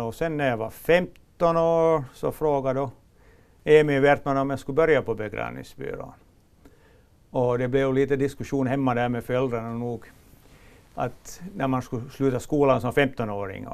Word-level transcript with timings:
Och 0.00 0.14
sen 0.14 0.36
när 0.36 0.48
jag 0.48 0.56
var 0.56 0.70
15 0.70 1.56
år 1.56 2.04
så 2.14 2.32
frågade 2.32 2.80
då 2.80 2.90
Emil 3.64 4.00
Wertman 4.00 4.36
om 4.36 4.50
jag 4.50 4.58
skulle 4.58 4.76
börja 4.76 5.02
på 5.02 5.14
begravningsbyrån. 5.14 6.12
Och 7.30 7.58
det 7.58 7.68
blev 7.68 7.94
lite 7.94 8.16
diskussion 8.16 8.66
hemma 8.66 8.94
där 8.94 9.08
med 9.08 9.24
föräldrarna 9.24 9.72
nog 9.72 10.04
att 10.94 11.40
när 11.54 11.68
man 11.68 11.82
skulle 11.82 12.10
sluta 12.10 12.40
skolan 12.40 12.80
som 12.80 12.92
15-åring. 12.92 13.64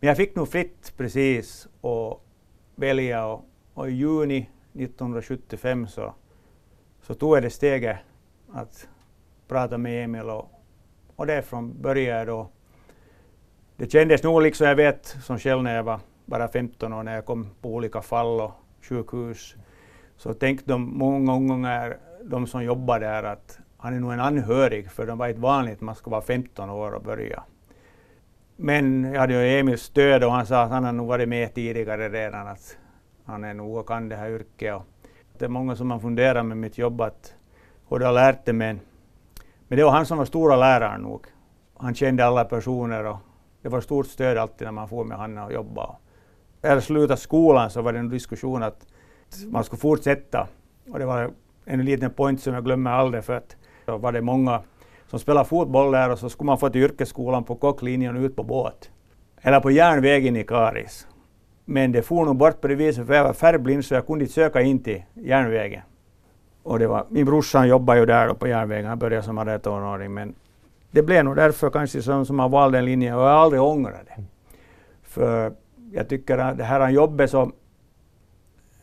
Men 0.00 0.08
jag 0.08 0.16
fick 0.16 0.34
nog 0.34 0.48
fritt 0.48 0.92
precis 0.96 1.68
att 1.80 2.20
välja 2.74 3.26
och, 3.26 3.44
och 3.74 3.90
i 3.90 3.92
juni 3.92 4.38
1975 4.72 5.88
så, 5.88 6.14
så 7.02 7.14
tog 7.14 7.36
jag 7.36 7.42
det 7.42 7.50
steget 7.50 7.96
att 8.52 8.88
prata 9.48 9.78
med 9.78 10.04
Emil 10.04 10.30
och, 10.30 10.50
och 11.16 11.26
därifrån 11.26 11.82
började 11.82 12.18
jag 12.18 12.26
då. 12.26 12.48
Det 13.80 13.92
kändes 13.92 14.22
nog 14.22 14.42
liksom, 14.42 14.66
jag 14.66 14.76
vet 14.76 15.06
som 15.06 15.38
själv 15.38 15.62
när 15.62 15.76
jag 15.76 15.82
var 15.82 16.00
bara 16.24 16.48
15 16.48 16.92
år 16.92 17.02
när 17.02 17.14
jag 17.14 17.24
kom 17.24 17.50
på 17.60 17.68
olika 17.68 18.02
fall 18.02 18.40
och 18.40 18.52
sjukhus, 18.82 19.56
så 20.16 20.34
tänkte 20.34 20.72
de 20.72 20.98
många 20.98 21.32
gånger, 21.32 21.96
de 22.24 22.46
som 22.46 22.64
jobbar 22.64 23.00
där, 23.00 23.22
att 23.22 23.58
han 23.76 23.94
är 23.94 24.00
nog 24.00 24.12
en 24.12 24.20
anhörig, 24.20 24.90
för 24.90 25.06
de 25.06 25.18
var 25.18 25.28
inte 25.28 25.40
vanligt 25.40 25.74
att 25.74 25.80
man 25.80 25.94
ska 25.94 26.10
vara 26.10 26.22
15 26.22 26.70
år 26.70 26.92
och 26.92 27.02
börja. 27.02 27.42
Men 28.56 29.04
jag 29.04 29.20
hade 29.20 29.32
ju 29.32 29.58
Emils 29.58 29.82
stöd 29.82 30.24
och 30.24 30.32
han 30.32 30.46
sa 30.46 30.62
att 30.62 30.70
han 30.70 30.84
har 30.84 30.92
nog 30.92 31.06
varit 31.06 31.28
med 31.28 31.54
tidigare 31.54 32.08
redan, 32.08 32.48
att 32.48 32.76
han 33.24 33.44
är 33.44 33.54
nog 33.54 33.76
och 33.76 33.88
kan 33.88 34.08
det 34.08 34.16
här 34.16 34.30
yrket. 34.30 34.74
Och 34.74 34.86
det 35.38 35.44
är 35.44 35.48
många 35.48 35.76
som 35.76 35.90
har 35.90 35.98
funderat 35.98 36.46
med 36.46 36.56
mitt 36.56 36.78
jobb 36.78 37.00
att 37.00 37.34
hur 37.88 37.98
det 37.98 38.06
har 38.06 38.12
lärt 38.12 38.44
det, 38.44 38.52
men, 38.52 38.80
men 39.68 39.78
det 39.78 39.84
var 39.84 39.92
han 39.92 40.06
som 40.06 40.18
var 40.18 40.24
stora 40.24 40.56
läraren 40.56 41.00
nog. 41.00 41.26
Han 41.76 41.94
kände 41.94 42.24
alla 42.24 42.44
personer 42.44 43.04
och 43.04 43.16
det 43.62 43.68
var 43.68 43.80
stort 43.80 44.06
stöd 44.06 44.38
alltid 44.38 44.66
när 44.66 44.72
man 44.72 44.88
får 44.88 45.04
med 45.04 45.18
Hanna 45.18 45.44
och 45.44 45.52
jobba. 45.52 45.96
När 46.62 46.70
jag 46.70 46.82
slutade 46.82 47.20
skolan 47.20 47.70
så 47.70 47.82
var 47.82 47.92
det 47.92 47.98
en 47.98 48.08
diskussion 48.08 48.62
att 48.62 48.86
man 49.46 49.64
skulle 49.64 49.80
fortsätta. 49.80 50.48
Och 50.90 50.98
det 50.98 51.06
var 51.06 51.30
en 51.64 51.84
liten 51.84 52.10
point 52.10 52.40
som 52.40 52.54
jag 52.54 52.64
glömmer 52.64 52.90
aldrig 52.90 53.24
för 53.24 53.36
att 53.36 53.56
då 53.84 53.96
var 53.96 54.12
det 54.12 54.20
många 54.20 54.62
som 55.06 55.18
spelade 55.18 55.48
fotboll 55.48 55.92
där 55.92 56.10
och 56.10 56.18
så 56.18 56.28
skulle 56.28 56.46
man 56.46 56.58
få 56.58 56.70
till 56.70 56.82
yrkesskolan 56.82 57.44
på 57.44 57.54
kocklinjen 57.54 58.16
och 58.16 58.22
ut 58.22 58.36
på 58.36 58.42
båt. 58.42 58.90
Eller 59.40 59.60
på 59.60 59.70
järnvägen 59.70 60.36
i 60.36 60.44
Karis. 60.44 61.06
Men 61.64 61.92
det 61.92 62.02
for 62.02 62.24
nog 62.24 62.36
bort 62.36 62.60
på 62.60 62.68
det 62.68 62.74
viset 62.74 63.06
för 63.06 63.14
jag 63.14 63.24
var 63.24 63.32
färgblind 63.32 63.84
så 63.84 63.94
jag 63.94 64.06
kunde 64.06 64.24
inte 64.24 64.34
söka 64.34 64.60
in 64.60 64.82
till 64.82 65.02
järnvägen. 65.14 65.82
Och 66.62 66.78
det 66.78 66.86
var, 66.86 67.06
min 67.08 67.26
brorsa 67.26 67.66
jobbade 67.66 68.00
ju 68.00 68.06
där 68.06 68.34
på 68.34 68.48
järnvägen, 68.48 68.86
han 68.86 68.98
började 68.98 69.22
som 69.22 69.38
18-åring 69.38 70.14
men 70.14 70.34
det 70.90 71.02
blev 71.02 71.24
nog 71.24 71.36
därför 71.36 71.70
kanske 71.70 72.02
som, 72.02 72.26
som 72.26 72.36
man 72.36 72.50
valde 72.50 72.78
den 72.78 72.84
linjen 72.84 73.14
och 73.14 73.20
jag 73.20 73.28
har 73.28 73.34
aldrig 73.34 73.62
ångrat 73.62 74.06
det. 74.06 74.24
För 75.02 75.52
jag 75.92 76.08
tycker 76.08 76.38
att 76.38 76.58
det 76.58 76.64
här 76.64 76.90
jobbet 76.90 77.30
så 77.30 77.52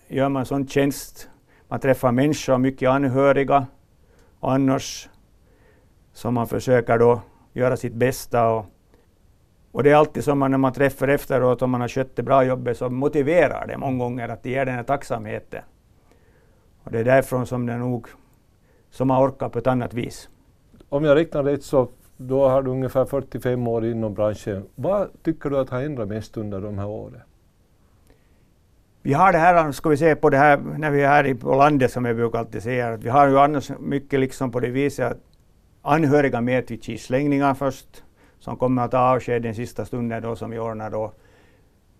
gör 0.08 0.30
man 0.30 0.45
sån 0.45 0.67
tjänst. 0.67 1.30
Man 1.67 1.80
träffar 1.80 2.11
människor, 2.11 2.58
mycket 2.58 2.89
anhöriga 2.89 3.66
annars 4.39 5.09
som 6.13 6.33
man 6.33 6.47
försöker 6.47 6.97
då 6.97 7.22
göra 7.53 7.78
sitt 7.78 7.94
bästa. 7.94 8.50
Och, 8.50 8.66
och 9.72 9.83
det 9.83 9.91
är 9.91 9.95
alltid 9.95 10.23
som 10.23 10.39
man, 10.39 10.52
när 10.52 10.58
man 10.58 10.73
träffar 10.73 11.08
efteråt, 11.08 11.61
om 11.61 11.72
man 11.72 11.81
har 11.81 11.88
skött 11.88 12.16
det 12.16 12.23
bra 12.23 12.44
jobbet, 12.44 12.78
så 12.78 12.89
motiverar 12.89 13.67
det 13.67 13.78
många 13.78 13.97
gånger 13.97 14.30
att 14.30 14.44
det 14.44 14.50
ger 14.50 14.66
den 14.66 14.75
här 14.75 14.83
tacksamheten. 14.83 15.61
Och 16.83 16.91
det 16.91 17.00
är 17.00 17.03
därifrån 17.03 17.47
som 17.47 17.66
det 17.66 17.78
nog, 17.78 18.08
som 18.89 19.08
man 19.08 19.28
orkar 19.28 19.50
på 19.50 19.59
ett 19.59 19.67
annat 19.67 19.94
vis. 19.94 20.30
Om 20.89 21.03
jag 21.03 21.16
räknar 21.16 21.43
rätt 21.43 21.63
så 21.63 21.88
då 22.17 22.47
har 22.47 22.63
du 22.63 22.71
ungefär 22.71 23.05
45 23.05 23.67
år 23.67 23.85
inom 23.85 24.13
branschen. 24.13 24.66
Vad 24.75 25.09
tycker 25.23 25.49
du 25.49 25.57
att 25.57 25.69
har 25.69 25.81
ändrat 25.81 26.07
mest 26.07 26.38
under 26.38 26.61
de 26.61 26.77
här 26.77 26.88
åren? 26.88 27.21
Vi 29.02 29.13
har 29.13 29.31
det 29.31 29.38
här, 29.38 29.71
ska 29.71 29.89
vi 29.89 29.97
se 29.97 30.16
på 30.16 30.29
det 30.29 30.38
här, 30.38 30.57
när 30.57 30.91
vi 30.91 31.02
är 31.02 31.07
här 31.07 31.33
på 31.33 31.55
landet 31.55 31.91
som 31.91 32.05
jag 32.05 32.16
brukar 32.16 32.39
alltid 32.39 32.63
säga, 32.63 32.94
att 32.94 33.03
vi 33.03 33.09
har 33.09 33.27
ju 33.27 33.39
annars 33.39 33.71
mycket 33.79 34.19
liksom 34.19 34.52
på 34.52 34.59
det 34.59 34.69
viset 34.69 35.12
att 35.12 35.17
anhöriga 35.81 36.41
med 36.41 36.67
till 36.67 36.81
kisslängningar 36.81 37.53
först, 37.53 38.03
som 38.39 38.57
kommer 38.57 38.81
att 38.81 38.91
ta 38.91 38.97
avsked 38.97 39.41
den 39.41 39.56
sista 39.56 39.85
stunden 39.85 40.23
då 40.23 40.35
som 40.35 40.50
vi 40.50 40.59
ordnar 40.59 40.89
då. 40.89 41.13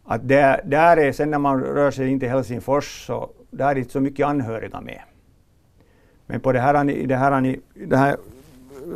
Att 0.04 0.28
det, 0.28 0.62
där 0.66 0.98
är, 0.98 1.12
sen 1.12 1.32
när 1.32 1.40
man 1.40 1.64
rör 1.64 1.92
sig 1.92 2.10
in 2.10 2.20
till 2.20 2.30
Helsingfors 2.30 3.06
så 3.06 3.30
där 3.52 3.70
är 3.70 3.74
det 3.76 3.80
inte 3.80 3.92
så 3.92 4.00
mycket 4.00 4.28
anhöriga 4.28 4.82
med. 4.82 5.02
Men 6.26 6.40
på 6.40 6.52
det 6.52 6.60
här, 6.60 7.08
det 7.08 7.16
här, 7.16 7.58
det 7.74 7.98
här 7.98 8.18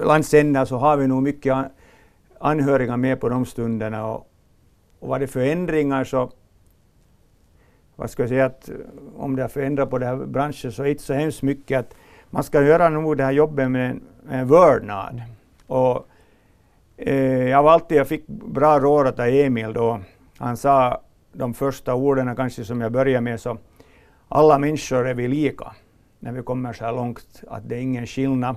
landsändar 0.04 0.66
så 0.66 0.78
har 0.78 0.98
vi 0.98 1.08
nog 1.08 1.24
mycket 1.24 1.66
anhöriga 2.40 2.98
med 2.98 3.20
på 3.20 3.30
de 3.30 3.46
stunderna. 3.46 4.06
Och, 4.06 4.28
och 5.00 5.08
vad 5.08 5.22
det 5.22 5.28
för 5.28 5.40
ändringar 5.40 6.04
så 6.04 6.32
vad 7.96 8.10
ska 8.10 8.24
jag 8.24 8.30
säga, 8.30 8.46
att 8.46 8.70
om 9.18 9.36
det 9.36 9.42
har 9.42 9.50
förändrat 9.50 9.90
på 9.90 9.98
den 9.98 10.08
här 10.08 10.26
branschen 10.26 10.72
så 10.72 10.82
är 10.82 10.86
det 10.86 10.92
inte 10.92 11.04
så 11.04 11.14
hemskt 11.14 11.42
mycket. 11.42 11.80
att 11.80 11.96
Man 12.30 12.44
ska 12.44 12.64
göra 12.64 12.90
nog 12.90 13.18
det 13.18 13.24
här 13.24 13.32
jobbet 13.32 13.72
med 13.72 13.92
en, 13.92 14.02
med 14.24 14.40
en 14.40 14.48
vördnad. 14.48 15.22
Och, 15.68 16.08
eh, 16.98 17.50
jag 17.50 17.64
var 17.64 17.72
alltid, 17.72 17.98
jag 17.98 18.08
fick 18.08 18.28
bra 18.28 18.80
råd 18.80 19.20
av 19.20 19.28
Emil 19.28 19.74
då. 19.74 20.00
Han 20.38 20.58
sa 20.58 21.02
de 21.34 21.54
första 21.54 21.96
orden 21.96 22.36
kanske 22.36 22.64
som 22.64 22.82
jag 22.82 22.92
började 22.92 23.22
med 23.22 23.40
så 23.40 23.58
alla 24.30 24.58
människor 24.58 25.08
är 25.08 25.14
vi 25.14 25.28
lika 25.28 25.76
när 26.20 26.32
vi 26.32 26.42
kommer 26.44 26.74
så 26.74 26.86
här 26.86 26.92
långt, 26.92 27.44
att 27.48 27.70
det 27.70 27.76
är 27.76 27.80
ingen 27.80 28.08
skillnad. 28.08 28.56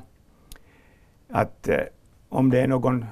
Att 1.28 1.68
eh, 1.68 1.80
om 2.28 2.50
det 2.50 2.60
är 2.60 2.68
någon 2.68 3.06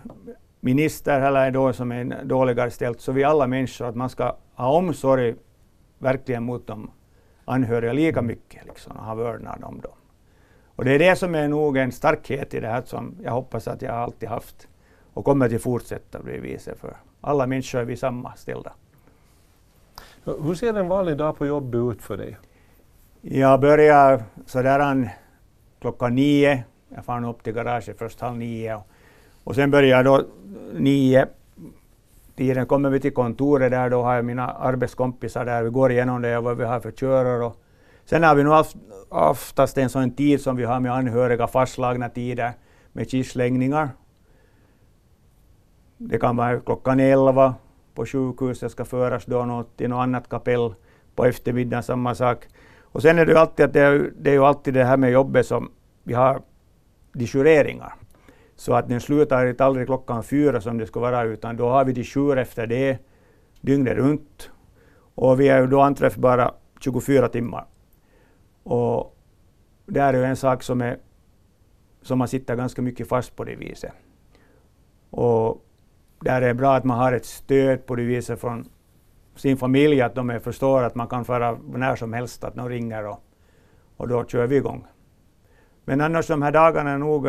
minister 0.60 1.20
eller 1.20 1.50
då 1.50 1.72
som 1.72 1.92
är 1.92 2.24
dåligare 2.24 2.70
ställt 2.70 3.00
så 3.00 3.12
vi 3.12 3.24
alla 3.24 3.46
människor, 3.46 3.88
att 3.88 3.96
man 3.96 4.10
ska 4.10 4.36
ha 4.54 4.76
omsorg 4.76 5.34
verkligen 5.98 6.42
mot 6.42 6.66
de 6.66 6.90
anhöriga 7.44 7.92
lika 7.92 8.22
mycket 8.22 8.66
liksom, 8.66 8.96
och 8.96 9.04
ha 9.04 9.14
vördnad 9.14 9.64
om 9.64 9.80
dem. 9.80 9.92
Och 10.76 10.84
det 10.84 10.92
är 10.92 10.98
det 10.98 11.16
som 11.16 11.34
är 11.34 11.48
nog 11.48 11.76
en 11.76 11.92
starkhet 11.92 12.54
i 12.54 12.60
det 12.60 12.68
här 12.68 12.82
som 12.84 13.14
jag 13.22 13.32
hoppas 13.32 13.68
att 13.68 13.82
jag 13.82 13.94
alltid 13.94 14.28
haft 14.28 14.68
och 15.14 15.24
kommer 15.24 15.54
att 15.54 15.62
fortsätta 15.62 16.22
bli 16.22 16.38
viset 16.38 16.78
för 16.78 16.96
alla 17.20 17.46
människor 17.46 17.80
är 17.80 17.84
vi 17.84 17.96
samma 17.96 18.34
ställda. 18.34 18.72
Hur 20.24 20.54
ser 20.54 20.74
en 20.74 20.88
vanlig 20.88 21.16
dag 21.16 21.38
på 21.38 21.46
jobbet 21.46 21.78
ut 21.78 22.02
för 22.02 22.16
dig? 22.16 22.36
Jag 23.20 23.60
börjar 23.60 24.22
sådär 24.46 25.10
klockan 25.80 26.14
nio. 26.14 26.64
Jag 26.94 27.04
far 27.04 27.28
upp 27.28 27.42
till 27.42 27.52
garaget 27.52 27.98
först 27.98 28.20
halv 28.20 28.36
nio 28.36 28.74
och, 28.74 28.86
och 29.44 29.54
sen 29.54 29.70
börjar 29.70 30.04
då 30.04 30.24
nio 30.72 31.26
tiden 32.36 32.66
kommer 32.66 32.90
vi 32.90 33.00
till 33.00 33.14
kontoret 33.14 33.70
där, 33.70 33.90
då 33.90 34.02
har 34.02 34.14
jag 34.14 34.24
mina 34.24 34.46
arbetskompisar 34.46 35.44
där, 35.44 35.62
vi 35.62 35.70
går 35.70 35.92
igenom 35.92 36.22
det 36.22 36.38
och 36.38 36.44
vad 36.44 36.56
vi 36.56 36.64
har 36.64 36.80
för 36.80 36.90
körare. 36.90 37.44
Och 37.44 37.56
sen 38.04 38.22
har 38.22 38.34
vi 38.34 38.44
nog 38.44 38.64
oftast 39.08 39.78
en 39.78 39.88
sån 39.88 40.10
tid 40.10 40.40
som 40.40 40.56
vi 40.56 40.64
har 40.64 40.80
med 40.80 40.92
anhöriga 40.92 41.46
fastslagna 41.46 42.08
tider 42.08 42.52
med 42.92 43.10
kistläggningar. 43.10 43.90
Det 45.96 46.18
kan 46.18 46.36
vara 46.36 46.60
klockan 46.60 47.00
elva 47.00 47.54
på 47.94 48.06
sjukhuset, 48.06 48.72
ska 48.72 48.84
föras 48.84 49.24
då 49.24 49.44
något 49.44 49.76
till 49.76 49.90
något 49.90 50.02
annat 50.02 50.28
kapell 50.28 50.74
på 51.14 51.24
eftermiddagen, 51.24 51.82
samma 51.82 52.14
sak. 52.14 52.46
Och 52.80 53.02
sen 53.02 53.18
är 53.18 53.26
det 53.26 53.32
ju 53.32 53.38
alltid 53.38 53.66
att 53.66 53.72
det 53.72 53.80
är, 53.80 54.12
det 54.18 54.30
är 54.30 54.34
ju 54.34 54.44
alltid 54.44 54.74
det 54.74 54.84
här 54.84 54.96
med 54.96 55.12
jobbet 55.12 55.46
som 55.46 55.70
vi 56.02 56.14
har 56.14 56.42
disjureringar. 57.12 57.94
Så 58.56 58.74
att 58.74 58.88
den 58.88 59.00
slutar 59.00 59.46
inte 59.46 59.64
aldrig 59.64 59.86
klockan 59.86 60.22
fyra 60.22 60.60
som 60.60 60.78
det 60.78 60.86
ska 60.86 61.00
vara, 61.00 61.22
utan 61.22 61.56
då 61.56 61.68
har 61.68 61.84
vi 61.84 61.94
till 61.94 62.38
efter 62.38 62.66
det, 62.66 62.98
dygnet 63.60 63.96
runt. 63.96 64.50
Och 65.14 65.40
vi 65.40 65.48
är 65.48 65.60
ju 65.60 65.66
då 65.66 65.80
anträffbara 65.80 66.54
24 66.80 67.28
timmar. 67.28 67.66
Och 68.62 69.16
det 69.86 70.00
är 70.00 70.14
ju 70.14 70.24
en 70.24 70.36
sak 70.36 70.62
som, 70.62 70.80
är, 70.80 70.98
som 72.02 72.18
man 72.18 72.28
sitter 72.28 72.56
ganska 72.56 72.82
mycket 72.82 73.08
fast 73.08 73.36
på 73.36 73.44
det 73.44 73.56
viset. 73.56 73.92
Och 75.10 75.64
där 76.20 76.42
är 76.42 76.48
det 76.48 76.54
bra 76.54 76.74
att 76.74 76.84
man 76.84 76.98
har 76.98 77.12
ett 77.12 77.24
stöd 77.24 77.86
på 77.86 77.96
det 77.96 78.02
viset 78.02 78.40
från 78.40 78.68
sin 79.36 79.56
familj, 79.56 80.02
att 80.02 80.14
de 80.14 80.40
förstår 80.44 80.82
att 80.82 80.94
man 80.94 81.06
kan 81.06 81.24
fara 81.24 81.58
när 81.74 81.96
som 81.96 82.12
helst, 82.12 82.44
att 82.44 82.54
de 82.54 82.68
ringer 82.68 83.06
och, 83.06 83.24
och 83.96 84.08
då 84.08 84.24
kör 84.24 84.46
vi 84.46 84.56
igång. 84.56 84.86
Men 85.84 86.00
annars 86.00 86.26
de 86.26 86.42
här 86.42 86.52
dagarna 86.52 86.90
är 86.90 86.98
nog 86.98 87.28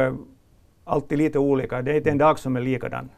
alltid 0.83 1.17
lite 1.17 1.39
olika. 1.39 1.81
Det 1.81 1.91
är 1.91 1.95
inte 1.95 2.09
en 2.09 2.17
dag 2.17 2.39
som 2.39 2.55
är 2.55 2.61
likadan. 2.61 3.09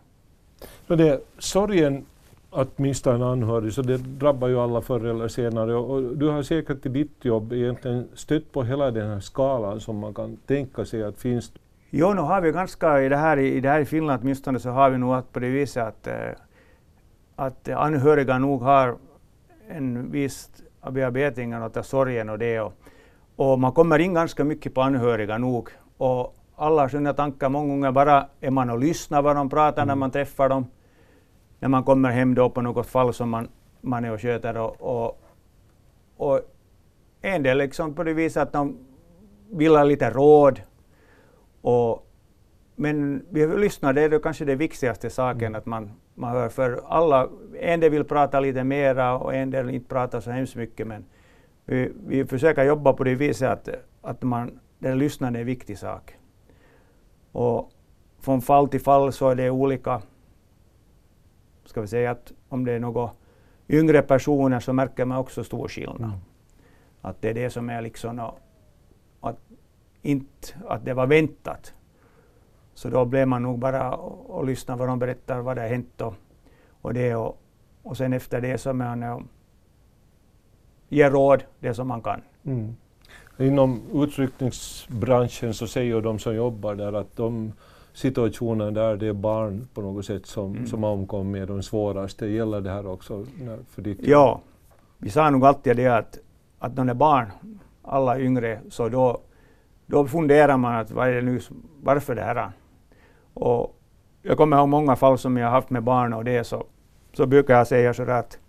Så 0.87 0.95
det, 0.95 1.21
sorgen 1.37 2.05
att 2.51 2.77
mista 2.77 3.15
en 3.15 3.23
anhörig, 3.23 3.73
så 3.73 3.81
det 3.81 3.97
drabbar 3.97 4.47
ju 4.47 4.59
alla 4.59 4.81
förr 4.81 5.05
eller 5.05 5.27
senare. 5.27 5.75
Och 5.75 6.17
du 6.17 6.27
har 6.27 6.43
säkert 6.43 6.85
i 6.85 6.89
ditt 6.89 7.25
jobb 7.25 7.53
egentligen 7.53 8.07
stött 8.13 8.51
på 8.51 8.63
hela 8.63 8.91
den 8.91 9.09
här 9.09 9.19
skalan 9.19 9.79
som 9.79 9.97
man 9.97 10.13
kan 10.13 10.37
tänka 10.37 10.85
sig 10.85 11.03
att 11.03 11.17
finns. 11.17 11.51
Jo, 11.89 12.13
nu 12.13 12.21
har 12.21 12.41
vi 12.41 12.51
ganska 12.51 13.01
i 13.01 13.09
det 13.09 13.17
här 13.17 13.37
i, 13.37 13.59
det 13.59 13.69
här 13.69 13.79
i 13.79 13.85
Finland 13.85 14.21
åtminstone 14.21 14.59
så 14.59 14.69
har 14.69 14.89
vi 14.89 14.97
nog 14.97 15.31
på 15.31 15.39
det 15.39 15.49
viset 15.49 15.83
att, 15.83 16.07
eh, 16.07 16.29
att 17.35 17.69
anhöriga 17.69 18.37
nog 18.37 18.61
har 18.61 18.95
en 19.69 20.11
viss 20.11 20.49
bearbetning 20.91 21.55
av 21.55 21.81
sorgen 21.81 22.29
och 22.29 22.39
det. 22.39 22.59
Och, 22.59 22.73
och 23.35 23.59
man 23.59 23.71
kommer 23.71 23.99
in 23.99 24.13
ganska 24.13 24.43
mycket 24.43 24.73
på 24.73 24.81
anhöriga 24.81 25.37
nog. 25.37 25.69
Och 25.97 26.35
alla 26.55 26.89
sina 26.89 27.13
tankar 27.13 27.49
många 27.49 27.67
gånger 27.67 27.91
bara 27.91 28.27
är 28.41 28.51
man 28.51 28.69
och 28.69 28.79
lyssnar 28.79 29.21
vad 29.21 29.35
de 29.35 29.49
pratar 29.49 29.81
mm. 29.81 29.87
när 29.87 29.95
man 29.95 30.11
träffar 30.11 30.49
dem. 30.49 30.67
när 31.59 31.69
man 31.69 31.83
kommer 31.83 32.11
hem 32.11 32.35
då 32.35 32.49
på 32.49 32.61
något 32.61 32.87
fall 32.87 33.13
som 33.13 33.29
man, 33.29 33.47
man 33.81 34.05
är 34.05 34.11
och 34.11 34.21
sköter. 34.21 34.57
Och, 34.57 34.81
och, 34.81 35.21
och 36.17 36.41
en 37.21 37.43
del 37.43 37.57
liksom 37.57 37.93
på 37.93 38.03
det 38.03 38.13
viset 38.13 38.43
att 38.43 38.53
de 38.53 38.77
vill 39.51 39.75
ha 39.75 39.83
lite 39.83 40.09
råd. 40.09 40.61
Och, 41.61 42.07
men 42.75 43.25
vi 43.29 43.47
lyssnar, 43.47 43.93
det 43.93 44.01
är 44.01 44.09
då 44.09 44.19
kanske 44.19 44.45
det 44.45 44.55
viktigaste 44.55 45.09
saken 45.09 45.47
mm. 45.47 45.55
att 45.55 45.65
man, 45.65 45.91
man 46.13 46.31
hör. 46.31 46.49
För 46.49 46.81
alla, 46.87 47.29
en 47.59 47.79
del 47.79 47.91
vill 47.91 48.03
prata 48.03 48.39
lite 48.39 48.63
mera 48.63 49.17
och 49.17 49.33
en 49.35 49.51
del 49.51 49.69
inte 49.69 49.89
prata 49.89 50.21
så 50.21 50.31
hemskt 50.31 50.55
mycket. 50.55 50.87
Men 50.87 51.05
vi, 51.65 51.91
vi 52.07 52.25
försöker 52.25 52.63
jobba 52.63 52.93
på 52.93 53.03
det 53.03 53.15
viset 53.15 53.49
att, 53.49 53.69
att 54.01 54.21
man, 54.21 54.59
den 54.79 54.97
lyssnande 54.97 55.39
är 55.39 55.41
en 55.41 55.47
viktig 55.47 55.77
sak. 55.77 56.17
Och 57.31 57.71
från 58.19 58.41
fall 58.41 58.67
till 58.67 58.81
fall 58.81 59.13
så 59.13 59.29
är 59.29 59.35
det 59.35 59.49
olika. 59.49 60.01
Ska 61.65 61.81
vi 61.81 61.87
säga 61.87 62.11
att 62.11 62.31
om 62.49 62.65
det 62.65 62.71
är 62.71 62.79
några 62.79 63.09
yngre 63.69 64.01
personer 64.01 64.59
så 64.59 64.73
märker 64.73 65.05
man 65.05 65.17
också 65.17 65.43
stor 65.43 65.67
skillnad. 65.67 65.97
Mm. 65.97 66.19
Att 67.01 67.21
det 67.21 67.29
är 67.29 67.33
det 67.33 67.49
som 67.49 67.69
är 67.69 67.81
liksom 67.81 68.19
att, 69.21 69.39
inte, 70.01 70.47
att 70.67 70.85
det 70.85 70.93
var 70.93 71.07
väntat. 71.07 71.73
Så 72.73 72.89
då 72.89 73.05
blev 73.05 73.27
man 73.27 73.43
nog 73.43 73.59
bara 73.59 73.95
och, 73.95 74.29
och 74.29 74.45
lyssna 74.45 74.75
vad 74.75 74.87
de 74.87 74.99
berättar 74.99 75.41
vad 75.41 75.57
det 75.57 75.61
har 75.61 75.69
hänt 75.69 76.01
och, 76.01 76.13
och 76.81 76.93
det 76.93 77.15
och, 77.15 77.41
och 77.83 77.97
sen 77.97 78.13
efter 78.13 78.41
det 78.41 78.57
så 78.57 78.73
man 78.73 79.27
ger 80.95 81.11
råd 81.11 81.43
det 81.59 81.73
som 81.73 81.87
man 81.87 82.01
kan. 82.01 82.21
Mm. 82.45 82.75
Inom 83.37 83.81
utryckningsbranschen 83.93 85.53
så 85.53 85.67
säger 85.67 86.01
de 86.01 86.19
som 86.19 86.35
jobbar 86.35 86.75
där 86.75 86.93
att 86.93 87.15
de 87.15 87.53
situationer 87.93 88.71
där 88.71 88.97
det 88.97 89.07
är 89.07 89.13
barn 89.13 89.67
på 89.73 89.81
något 89.81 90.05
sätt 90.05 90.25
som, 90.25 90.55
mm. 90.55 90.67
som 90.67 90.83
omkommer 90.83 91.45
de 91.45 91.63
svåraste. 91.63 92.27
Gäller 92.27 92.61
det 92.61 92.69
här 92.69 92.87
också 92.87 93.25
för 93.69 93.81
ditt 93.81 93.99
Ja, 94.01 94.41
vi 94.97 95.09
sa 95.09 95.29
nog 95.29 95.45
alltid 95.45 95.77
det 95.77 95.87
att, 95.87 96.19
att 96.59 96.75
när 96.75 96.85
det 96.85 96.91
är 96.91 96.95
barn, 96.95 97.31
alla 97.81 98.19
yngre, 98.19 98.59
så 98.69 98.89
då, 98.89 99.21
då 99.85 100.07
funderar 100.07 100.57
man 100.57 100.75
att 100.75 100.91
vad 100.91 101.07
är 101.07 101.13
det 101.13 101.21
nu, 101.21 101.39
varför 101.83 102.15
det 102.15 102.21
här? 102.21 102.51
Och 103.33 103.75
jag 104.21 104.37
kommer 104.37 104.57
ihåg 104.57 104.69
många 104.69 104.95
fall 104.95 105.17
som 105.17 105.37
jag 105.37 105.49
haft 105.49 105.69
med 105.69 105.83
barn 105.83 106.13
och 106.13 106.23
det 106.23 106.43
så, 106.43 106.63
så 107.13 107.25
brukar 107.25 107.57
jag 107.57 107.67
säga 107.67 107.93
så 107.93 108.03
att 108.11 108.39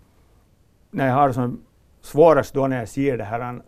när 0.91 1.07
jag 1.07 1.13
har 1.13 1.31
som 1.31 1.59
svårast 2.07 2.53
då 2.53 2.67
när 2.67 2.79
jag 2.79 2.89
ser 2.89 3.17
det 3.17 3.23
här. 3.23 3.61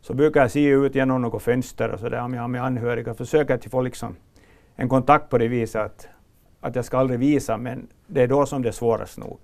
Så 0.00 0.14
brukar 0.14 0.40
jag 0.40 0.50
se 0.50 0.68
ut 0.68 0.94
genom 0.94 1.22
något 1.22 1.42
fönster 1.42 1.88
och 1.88 2.00
så 2.00 2.08
där 2.08 2.20
om 2.20 2.34
jag 2.34 2.40
har 2.40 2.48
med 2.48 2.64
anhöriga, 2.64 3.14
försöker 3.14 3.54
att 3.54 3.64
få 3.64 3.82
liksom 3.82 4.16
en 4.76 4.88
kontakt 4.88 5.30
på 5.30 5.38
det 5.38 5.48
viset 5.48 5.82
att, 5.82 6.08
att 6.60 6.76
jag 6.76 6.84
ska 6.84 6.98
aldrig 6.98 7.20
visa, 7.20 7.56
men 7.56 7.88
det 8.06 8.22
är 8.22 8.28
då 8.28 8.46
som 8.46 8.62
det 8.62 8.68
är 8.68 8.72
svårast 8.72 9.18
nog. 9.18 9.38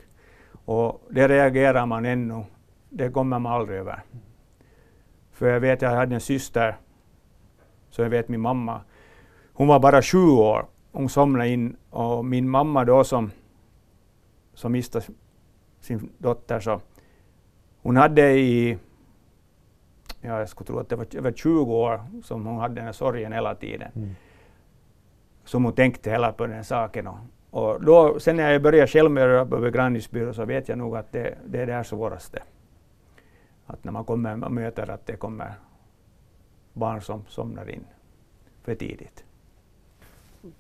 Och 0.64 1.02
det 1.10 1.28
reagerar 1.28 1.86
man 1.86 2.04
ännu, 2.04 2.44
det 2.88 3.10
kommer 3.10 3.38
man 3.38 3.52
aldrig 3.52 3.78
över. 3.78 4.02
För 5.32 5.46
jag 5.48 5.60
vet, 5.60 5.82
jag 5.82 5.90
hade 5.90 6.14
en 6.14 6.20
syster, 6.20 6.76
så 7.90 8.02
jag 8.02 8.10
vet 8.10 8.28
min 8.28 8.40
mamma, 8.40 8.80
hon 9.52 9.68
var 9.68 9.80
bara 9.80 10.02
sju 10.02 10.28
år, 10.28 10.66
hon 10.92 11.08
somnade 11.08 11.48
in 11.48 11.76
och 11.90 12.24
min 12.24 12.50
mamma 12.50 12.84
då 12.84 13.04
som, 13.04 13.30
som 14.54 14.72
miste 14.72 15.00
sin 15.80 16.10
dotter, 16.18 16.60
så 16.60 16.80
hon 17.82 17.96
hade 17.96 18.32
i, 18.38 18.78
ja, 20.20 20.38
jag 20.38 20.48
skulle 20.48 20.66
tro 20.66 20.78
att 20.78 20.88
det 20.88 20.96
var 20.96 21.06
över 21.16 21.32
20 21.32 21.74
år 21.74 22.00
som 22.22 22.46
hon 22.46 22.58
hade 22.58 22.74
den 22.74 22.84
här 22.84 22.92
sorgen 22.92 23.32
hela 23.32 23.54
tiden. 23.54 23.90
Mm 23.94 24.14
som 25.44 25.64
hon 25.64 25.72
tänkte 25.72 26.10
hela 26.10 26.32
på 26.32 26.46
den 26.46 26.64
saken. 26.64 27.06
Och, 27.06 27.18
och 27.50 27.84
då, 27.84 28.20
sen 28.20 28.36
när 28.36 28.50
jag 28.50 28.62
började 28.62 28.86
själv 28.86 29.10
med 29.10 29.50
på 29.50 29.58
begravningsbyrå 29.58 30.34
så 30.34 30.44
vet 30.44 30.68
jag 30.68 30.78
nog 30.78 30.96
att 30.96 31.12
det, 31.12 31.38
det 31.46 31.62
är 31.62 31.66
det 31.66 31.84
svåraste. 31.84 32.42
Att 33.66 33.84
när 33.84 33.92
man 33.92 34.04
kommer 34.04 34.44
och 34.44 34.52
möter 34.52 34.90
att 34.90 35.06
det 35.06 35.16
kommer 35.16 35.52
barn 36.72 37.02
som 37.02 37.24
somnar 37.28 37.70
in 37.70 37.84
för 38.62 38.74
tidigt. 38.74 39.24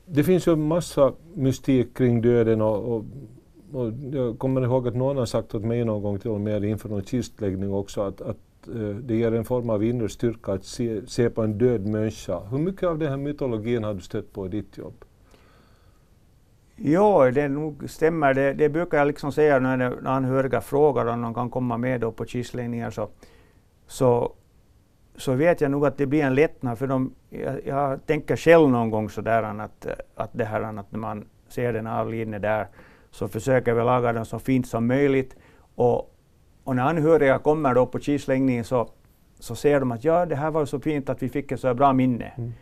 Det 0.06 0.24
finns 0.24 0.46
ju 0.46 0.56
massa 0.56 1.12
mystik 1.34 1.96
kring 1.96 2.20
döden 2.20 2.62
och, 2.62 2.96
och, 2.96 3.04
och 3.72 3.92
jag 4.12 4.38
kommer 4.38 4.60
ihåg 4.60 4.88
att 4.88 4.94
någon 4.94 5.16
har 5.16 5.26
sagt 5.26 5.54
åt 5.54 5.64
mig 5.64 5.84
någon 5.84 6.02
gång 6.02 6.18
till 6.18 6.30
och 6.30 6.40
med 6.40 6.64
inför 6.64 6.88
någon 6.88 7.02
kistläggning 7.02 7.72
också 7.72 8.02
att, 8.02 8.20
att 8.20 8.68
eh, 8.68 8.96
det 8.96 9.16
ger 9.16 9.34
en 9.34 9.44
form 9.44 9.70
av 9.70 9.84
inre 9.84 10.08
styrka 10.08 10.52
att 10.52 10.64
se, 10.64 11.06
se, 11.06 11.30
på 11.30 11.42
en 11.42 11.58
död 11.58 11.86
människa. 11.86 12.40
Hur 12.40 12.58
mycket 12.58 12.82
av 12.82 12.98
den 12.98 13.08
här 13.08 13.16
mytologin 13.16 13.84
har 13.84 13.94
du 13.94 14.00
stött 14.00 14.32
på 14.32 14.46
i 14.46 14.48
ditt 14.48 14.78
jobb? 14.78 15.04
Jo, 16.76 17.30
det 17.30 17.48
nog 17.48 17.90
stämmer. 17.90 18.34
Det, 18.34 18.52
det 18.52 18.68
brukar 18.68 18.98
jag 18.98 19.06
liksom 19.06 19.32
säga 19.32 19.58
när, 19.58 19.76
när 19.76 20.06
anhöriga 20.06 20.60
frågar 20.60 21.06
om 21.06 21.22
de 21.22 21.34
kan 21.34 21.50
komma 21.50 21.76
med 21.76 22.00
då 22.00 22.12
på 22.12 22.24
kistläggningar 22.24 22.90
så, 22.90 23.08
så, 23.86 24.32
så 25.16 25.32
vet 25.32 25.60
jag 25.60 25.70
nog 25.70 25.86
att 25.86 25.98
det 25.98 26.06
blir 26.06 26.22
en 26.22 26.34
lättnad 26.34 26.78
för 26.78 26.86
de, 26.86 27.14
jag, 27.30 27.66
jag 27.66 28.06
tänker 28.06 28.36
själv 28.36 28.70
någon 28.70 28.90
gång 28.90 29.10
sådär 29.10 29.42
att, 29.42 29.86
att 30.14 30.30
det 30.32 30.44
här 30.44 30.62
att 30.62 30.92
när 30.92 30.98
man 30.98 31.24
ser 31.48 31.72
den 31.72 31.86
avlidne 31.86 32.38
där 32.38 32.66
så 33.12 33.28
försöker 33.28 33.74
vi 33.74 33.82
laga 33.82 34.12
den 34.12 34.24
så 34.24 34.38
fint 34.38 34.66
som 34.66 34.86
möjligt 34.86 35.36
och 35.74 36.12
och 36.64 36.76
när 36.76 36.82
anhöriga 36.82 37.38
kommer 37.38 37.74
då 37.74 37.86
på 37.86 37.98
kisläggningen 37.98 38.64
så, 38.64 38.88
så 39.38 39.54
ser 39.54 39.80
de 39.80 39.92
att 39.92 40.04
ja, 40.04 40.26
det 40.26 40.36
här 40.36 40.50
var 40.50 40.64
så 40.64 40.80
fint 40.80 41.08
att 41.08 41.22
vi 41.22 41.28
fick 41.28 41.52
ett 41.52 41.60
så 41.60 41.74
bra 41.74 41.92
minne. 41.92 42.32
Mm. 42.36 42.52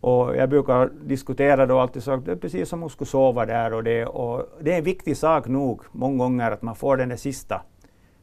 Och 0.00 0.36
jag 0.36 0.48
brukar 0.48 0.90
diskutera 1.06 1.66
då 1.66 1.78
alltid 1.78 2.02
så 2.02 2.10
att 2.10 2.24
det 2.24 2.32
är 2.32 2.36
precis 2.36 2.68
som 2.68 2.80
hon 2.80 2.90
skulle 2.90 3.08
sova 3.08 3.46
där 3.46 3.72
och 3.72 3.84
det. 3.84 4.06
Och 4.06 4.48
det 4.60 4.72
är 4.72 4.78
en 4.78 4.84
viktig 4.84 5.16
sak 5.16 5.48
nog 5.48 5.82
många 5.92 6.18
gånger 6.18 6.50
att 6.50 6.62
man 6.62 6.76
får 6.76 6.96
den 6.96 7.08
där 7.08 7.16
sista 7.16 7.62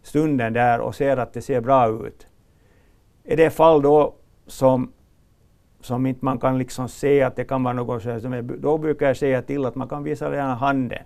stunden 0.01 0.53
där 0.53 0.79
och 0.79 0.95
ser 0.95 1.17
att 1.17 1.33
det 1.33 1.41
ser 1.41 1.61
bra 1.61 1.87
ut. 2.07 2.27
I 3.23 3.35
det 3.35 3.49
fall 3.49 3.81
då 3.81 4.15
som, 4.47 4.91
som 5.81 6.05
inte 6.05 6.25
man 6.25 6.39
kan 6.39 6.57
liksom 6.57 6.89
se 6.89 7.21
att 7.21 7.35
det 7.35 7.43
kan 7.43 7.63
vara 7.63 7.73
något 7.73 8.03
så 8.03 8.09
här, 8.09 8.41
då 8.41 8.77
brukar 8.77 9.07
jag 9.07 9.17
säga 9.17 9.41
till 9.41 9.65
att 9.65 9.75
man 9.75 9.89
kan 9.89 10.03
visa 10.03 10.35
gärna 10.35 10.55
handen 10.55 11.03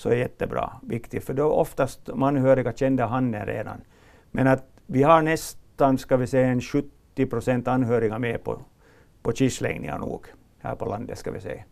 så 0.00 0.08
är 0.08 0.16
jättebra, 0.16 0.72
viktigt, 0.82 1.24
för 1.24 1.34
då 1.34 1.52
oftast 1.52 2.06
de 2.06 2.22
anhöriga 2.22 2.72
kände 2.72 3.04
handen 3.04 3.46
redan. 3.46 3.80
Men 4.30 4.46
att 4.46 4.64
vi 4.86 5.02
har 5.02 5.22
nästan, 5.22 5.98
ska 5.98 6.16
vi 6.16 6.26
säga, 6.26 6.46
en 6.46 6.60
70 6.60 7.26
procent 7.26 7.68
anhöriga 7.68 8.18
med 8.18 8.44
på, 8.44 8.58
på 9.22 9.32
kistläggningar 9.32 9.98
nog, 9.98 10.26
här 10.58 10.74
på 10.74 10.84
landet 10.84 11.18
ska 11.18 11.30
vi 11.30 11.40
säga. 11.40 11.64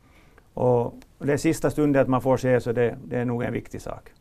Och 0.54 0.94
det 1.18 1.38
sista 1.38 1.70
stunden 1.70 2.02
att 2.02 2.08
man 2.08 2.22
får 2.22 2.36
se, 2.36 2.60
så 2.60 2.72
det, 2.72 2.98
det 3.04 3.18
är 3.18 3.24
nog 3.24 3.42
en 3.42 3.52
viktig 3.52 3.80
sak. 3.80 4.12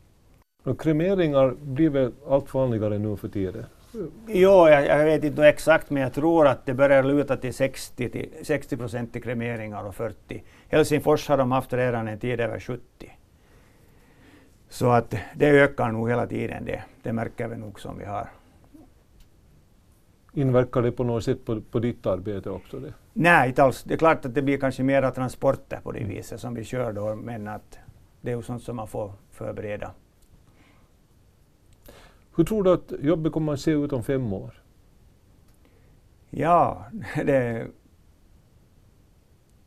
Och 0.64 0.80
kremeringar 0.80 1.54
blir 1.60 1.90
väl 1.90 2.12
allt 2.28 2.54
vanligare 2.54 2.98
nu 2.98 3.16
för 3.16 3.28
tiden? 3.28 3.64
Jo, 4.26 4.68
jag, 4.68 4.86
jag, 4.86 5.04
vet 5.04 5.24
inte 5.24 5.46
exakt, 5.46 5.90
men 5.90 6.02
jag 6.02 6.12
tror 6.12 6.46
att 6.46 6.66
det 6.66 6.74
börjar 6.74 7.02
luta 7.02 7.36
till 7.36 7.54
60, 7.54 8.08
till 8.08 8.28
60 8.42 8.76
procent 8.76 9.16
i 9.16 9.20
kremeringar 9.20 9.84
och 9.84 9.94
40. 9.94 10.42
Helsingfors 10.68 11.28
har 11.28 11.36
de 11.36 11.52
haft 11.52 11.72
redan 11.72 12.08
en 12.08 12.18
tid 12.18 12.40
över 12.40 12.60
70. 12.60 12.80
Så 14.68 14.90
att 14.90 15.14
det 15.34 15.48
ökar 15.48 15.92
nog 15.92 16.10
hela 16.10 16.26
tiden, 16.26 16.64
det, 16.64 16.82
det 17.02 17.12
märker 17.12 17.48
vi 17.48 17.56
nog 17.56 17.80
som 17.80 17.98
vi 17.98 18.04
har. 18.04 18.28
Inverkar 20.32 20.82
det 20.82 20.92
på 20.92 21.04
något 21.04 21.24
sätt 21.24 21.44
på, 21.44 21.60
på 21.60 21.78
ditt 21.78 22.06
arbete 22.06 22.50
också? 22.50 22.80
Det? 22.80 22.94
Nej, 23.12 23.48
inte 23.48 23.62
alls. 23.62 23.82
Det 23.82 23.94
är 23.94 23.98
klart 23.98 24.24
att 24.24 24.34
det 24.34 24.42
blir 24.42 24.58
kanske 24.58 24.82
mera 24.82 25.10
transporter 25.10 25.80
på 25.82 25.92
det 25.92 25.98
mm. 25.98 26.10
viset 26.10 26.40
som 26.40 26.54
vi 26.54 26.64
kör 26.64 26.92
då, 26.92 27.14
men 27.14 27.48
att 27.48 27.78
det 28.20 28.32
är 28.32 28.36
ju 28.36 28.42
sånt 28.42 28.62
som 28.62 28.76
man 28.76 28.88
får 28.88 29.12
förbereda. 29.30 29.90
Hur 32.36 32.44
tror 32.44 32.62
du 32.62 32.72
att 32.72 32.92
jobbet 33.00 33.32
kommer 33.32 33.52
att 33.52 33.60
se 33.60 33.70
ut 33.70 33.92
om 33.92 34.02
fem 34.02 34.32
år? 34.32 34.62
Ja, 36.30 36.86
det... 37.24 37.66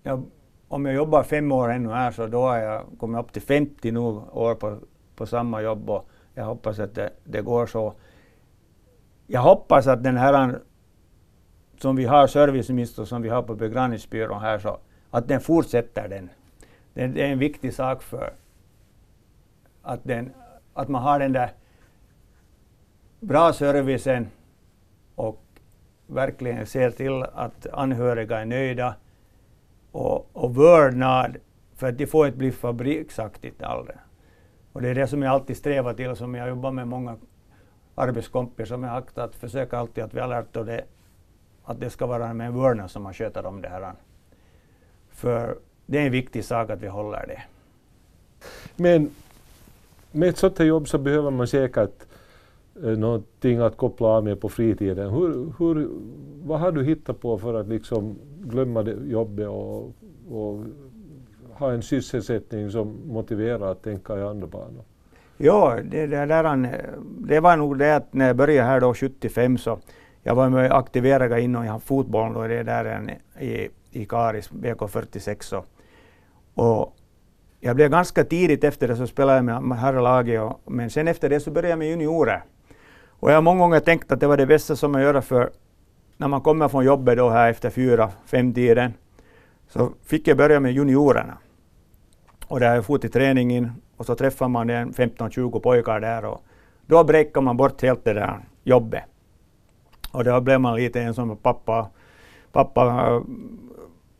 Ja, 0.04 0.24
om 0.68 0.86
jag 0.86 0.96
jobbar 0.96 1.24
fem 1.24 1.52
år 1.52 1.72
ännu 1.72 1.90
här 1.90 2.12
så 2.12 2.28
då 2.28 2.42
har 2.42 2.58
jag 2.58 2.86
kommit 3.00 3.26
upp 3.26 3.34
till 3.34 3.42
50 3.42 3.92
nu 3.92 4.00
år 4.00 4.56
på 4.56 4.78
på 5.22 5.26
samma 5.26 5.62
jobb 5.62 5.90
och 5.90 6.10
jag 6.34 6.46
hoppas 6.46 6.80
att 6.80 6.96
det, 6.96 7.10
det 7.24 7.42
går 7.42 7.66
så. 7.66 7.94
Jag 9.28 9.42
hoppas 9.42 9.88
att 9.88 10.04
den 10.04 10.18
här 10.18 10.60
som 11.78 11.96
vi 11.96 12.06
har, 12.06 12.28
serviceminister 12.28 13.06
som 13.06 13.22
vi 13.22 13.30
har 13.30 13.44
på 13.44 13.56
begravningsbyrån 13.56 14.42
här, 14.42 14.60
så 14.60 14.80
att 15.12 15.28
den 15.28 15.42
fortsätter 15.42 16.08
den. 16.08 16.30
Det, 16.94 17.08
det 17.08 17.22
är 17.22 17.32
en 17.32 17.40
viktig 17.40 17.74
sak 17.74 18.04
för 18.04 18.34
att, 19.82 20.00
den, 20.04 20.34
att 20.74 20.88
man 20.88 21.04
har 21.04 21.20
den 21.20 21.34
där 21.34 21.50
bra 23.20 23.54
servicen 23.54 24.28
och 25.16 25.44
verkligen 26.08 26.66
ser 26.66 26.92
till 26.92 27.24
att 27.24 27.68
anhöriga 27.74 28.40
är 28.40 28.46
nöjda 28.46 28.96
och, 29.92 30.30
och 30.34 30.58
vördnad, 30.58 31.38
för 31.76 31.88
att 31.88 31.98
det 31.98 32.08
får 32.08 32.28
inte 32.28 32.38
bli 32.38 32.52
fabriksaktigt 32.52 33.64
alldeles. 33.64 34.11
Och 34.74 34.82
det 34.82 34.90
är 34.90 34.96
det 34.96 35.08
som 35.08 35.22
jag 35.22 35.32
alltid 35.34 35.58
strävar 35.58 35.94
till, 35.94 36.16
som 36.16 36.36
jag 36.36 36.50
jobbar 36.50 36.72
med 36.72 36.88
många 36.88 37.18
arbetskompisar 37.96 38.76
som 38.76 38.84
jag 38.84 38.98
aktar 38.98 39.26
att 39.26 39.36
försöka 39.36 39.78
alltid 39.78 40.04
att 40.04 40.14
vi 40.14 40.20
har 40.20 40.28
lärt 40.28 40.54
det, 40.54 40.84
att 41.64 41.80
det 41.80 41.90
ska 41.90 42.06
vara 42.06 42.34
med 42.34 42.54
vördnad 42.54 42.92
som 42.92 43.04
man 43.04 43.14
sköter 43.14 43.46
om 43.46 43.62
det 43.62 43.70
här. 43.70 43.94
För 45.10 45.58
det 45.86 45.98
är 45.98 46.06
en 46.06 46.12
viktig 46.12 46.46
sak 46.46 46.70
att 46.70 46.82
vi 46.82 46.88
håller 46.88 47.28
det. 47.28 47.42
Men 48.76 49.10
med 50.12 50.30
ett 50.30 50.38
sånt 50.38 50.60
här 50.60 50.66
jobb 50.66 50.88
så 50.88 50.98
behöver 50.98 51.32
man 51.32 51.48
säkert 51.48 52.06
eh, 52.84 52.98
någonting 52.98 53.60
att 53.60 53.78
koppla 53.78 54.08
av 54.08 54.24
med 54.24 54.42
på 54.42 54.50
fritiden. 54.50 55.10
Hur, 55.10 55.54
hur, 55.60 55.90
vad 56.44 56.60
har 56.60 56.72
du 56.72 56.84
hittat 56.84 57.22
på 57.22 57.38
för 57.38 57.54
att 57.54 57.68
liksom 57.68 58.20
glömma 58.42 58.84
det 58.84 58.92
jobbet 58.92 59.48
och, 59.48 59.94
och 60.30 60.64
ha 61.54 61.72
en 61.72 61.82
sysselsättning 61.82 62.72
som 62.72 63.02
motiverar 63.08 63.72
att 63.72 63.84
tänka 63.84 64.18
i 64.18 64.22
andra 64.22 64.48
banor? 64.48 64.84
Ja, 65.38 65.78
det, 65.84 66.08
det, 66.08 66.26
där, 66.26 66.82
det 67.20 67.40
var 67.40 67.58
nog 67.58 67.78
det 67.78 67.96
att 67.96 68.14
när 68.14 68.28
jag 68.28 68.36
började 68.36 68.68
här 68.68 68.80
då 68.80 68.94
75 68.94 69.58
så 69.58 69.80
jag 70.24 70.36
var 70.36 70.50
med 70.50 70.72
aktiverad 70.72 71.40
inom 71.40 71.82
fotbollen 71.82 72.34
då, 72.34 72.48
det 72.48 72.64
där 72.64 73.18
i, 73.40 73.70
i 73.92 74.06
Karis, 74.06 74.52
BK46. 74.52 75.56
Och, 75.56 75.66
och 76.54 76.96
jag 77.60 77.76
blev 77.76 77.90
ganska 77.90 78.24
tidigt 78.24 78.64
efter 78.64 78.88
det 78.88 78.96
så 78.96 79.08
spelade 79.08 79.52
jag 79.52 79.64
med 79.64 79.78
herrlaget, 79.78 80.52
men 80.66 80.90
sen 80.90 81.08
efter 81.08 81.30
det 81.30 81.40
så 81.40 81.52
började 81.52 81.70
jag 81.70 81.80
med 81.80 81.90
juniorer. 81.90 82.44
Och 83.08 83.32
jag 83.32 83.36
har 83.36 83.42
många 83.42 83.60
gånger 83.60 83.80
tänkt 83.80 84.12
att 84.12 84.20
det 84.20 84.28
var 84.28 84.38
det 84.38 84.46
bästa 84.46 84.76
som 84.76 84.92
man 84.92 85.02
gör 85.02 85.22
för 85.22 85.50
när 86.18 86.28
man 86.28 86.42
kommer 86.42 86.68
från 86.68 86.86
jobbet 86.86 87.18
då 87.18 87.30
här 87.30 87.50
efter 87.50 87.70
fyra, 87.70 88.12
fem 88.26 88.54
tiden 88.54 88.94
så 89.72 89.92
fick 90.04 90.28
jag 90.28 90.38
börja 90.38 90.60
med 90.60 90.74
juniorerna. 90.74 91.38
Och 92.48 92.60
där 92.60 92.76
jag 92.76 92.86
for 92.86 92.98
till 92.98 93.12
träningen 93.12 93.72
och 93.98 94.06
så 94.06 94.16
träffar 94.16 94.48
man 94.48 94.70
15-20 94.70 95.60
pojkar 95.60 96.00
där 96.00 96.26
och 96.26 96.44
då 96.86 97.04
bräcker 97.04 97.42
man 97.42 97.58
bort 97.58 97.82
helt 97.82 98.04
det 98.04 98.14
där 98.14 98.40
jobbet. 98.64 99.04
Och 100.12 100.24
då 100.24 100.42
blev 100.42 100.62
man 100.62 100.76
lite 100.76 101.02
en 101.02 101.14
som 101.14 101.38
pappa, 101.38 101.90
pappa 102.52 102.86
eh, 102.86 103.22